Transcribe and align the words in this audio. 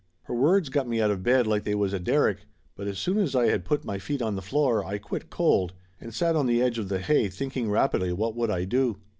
Her 0.23 0.33
words 0.33 0.69
got 0.69 0.87
me 0.87 0.99
out 0.99 1.11
of 1.11 1.21
bed 1.21 1.45
like 1.45 1.63
they 1.63 1.75
was 1.75 1.93
a 1.93 1.99
derrick, 1.99 2.47
but 2.75 2.87
as 2.87 2.97
soon 2.97 3.19
as 3.19 3.35
I 3.35 3.49
had 3.49 3.63
put 3.63 3.85
my 3.85 3.99
feet 3.99 4.19
on 4.19 4.35
the 4.35 4.41
floor 4.41 4.83
I 4.83 4.97
quit 4.97 5.29
cold, 5.29 5.73
and 5.99 6.11
sat 6.11 6.35
on 6.35 6.47
the 6.47 6.59
edge 6.59 6.79
of 6.79 6.89
the 6.89 6.97
hay 6.97 7.27
thinking 7.29 7.69
rapidly 7.69 8.11
what 8.11 8.35
would 8.35 8.49
I 8.49 8.65
do. 8.65 8.97